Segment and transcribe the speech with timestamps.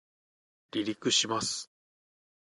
[0.71, 1.69] 離陸します